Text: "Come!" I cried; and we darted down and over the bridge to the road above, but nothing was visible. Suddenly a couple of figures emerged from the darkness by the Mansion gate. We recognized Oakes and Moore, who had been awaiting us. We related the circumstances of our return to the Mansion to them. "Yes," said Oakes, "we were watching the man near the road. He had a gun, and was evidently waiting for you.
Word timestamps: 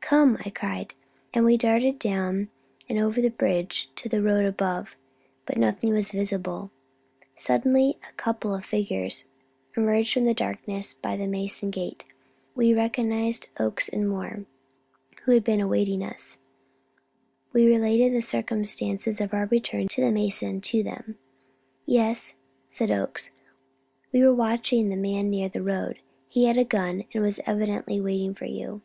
"Come!" 0.00 0.38
I 0.42 0.48
cried; 0.48 0.94
and 1.34 1.44
we 1.44 1.58
darted 1.58 1.98
down 1.98 2.48
and 2.88 2.98
over 2.98 3.20
the 3.20 3.28
bridge 3.28 3.90
to 3.96 4.08
the 4.08 4.22
road 4.22 4.46
above, 4.46 4.96
but 5.44 5.58
nothing 5.58 5.92
was 5.92 6.12
visible. 6.12 6.70
Suddenly 7.36 7.98
a 8.08 8.14
couple 8.14 8.54
of 8.54 8.64
figures 8.64 9.26
emerged 9.76 10.14
from 10.14 10.24
the 10.24 10.32
darkness 10.32 10.94
by 10.94 11.18
the 11.18 11.26
Mansion 11.26 11.68
gate. 11.70 12.04
We 12.54 12.72
recognized 12.72 13.50
Oakes 13.60 13.86
and 13.90 14.08
Moore, 14.08 14.46
who 15.24 15.32
had 15.32 15.44
been 15.44 15.60
awaiting 15.60 16.02
us. 16.02 16.38
We 17.52 17.66
related 17.66 18.14
the 18.14 18.22
circumstances 18.22 19.20
of 19.20 19.34
our 19.34 19.44
return 19.44 19.88
to 19.88 20.00
the 20.00 20.10
Mansion 20.10 20.62
to 20.62 20.82
them. 20.82 21.18
"Yes," 21.84 22.34
said 22.66 22.90
Oakes, 22.90 23.32
"we 24.10 24.22
were 24.24 24.32
watching 24.34 24.88
the 24.88 24.96
man 24.96 25.28
near 25.28 25.50
the 25.50 25.60
road. 25.62 25.98
He 26.30 26.46
had 26.46 26.56
a 26.56 26.64
gun, 26.64 27.04
and 27.12 27.22
was 27.22 27.40
evidently 27.44 28.00
waiting 28.00 28.34
for 28.34 28.46
you. 28.46 28.80